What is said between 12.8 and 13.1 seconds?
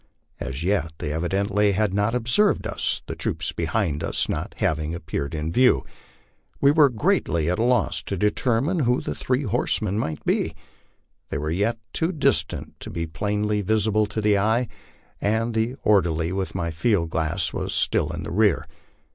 be